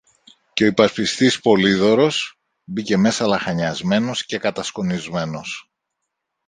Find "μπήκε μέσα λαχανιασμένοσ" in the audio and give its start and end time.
2.63-4.25